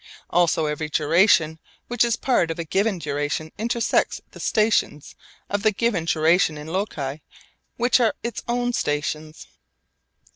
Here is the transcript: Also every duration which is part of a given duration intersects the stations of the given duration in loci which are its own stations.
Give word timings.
Also 0.31 0.65
every 0.65 0.89
duration 0.89 1.59
which 1.87 2.03
is 2.03 2.15
part 2.15 2.49
of 2.49 2.57
a 2.57 2.63
given 2.63 2.97
duration 2.97 3.51
intersects 3.59 4.19
the 4.31 4.39
stations 4.39 5.13
of 5.47 5.61
the 5.61 5.69
given 5.71 6.05
duration 6.05 6.57
in 6.57 6.65
loci 6.65 7.19
which 7.77 7.99
are 7.99 8.15
its 8.23 8.41
own 8.47 8.73
stations. 8.73 9.45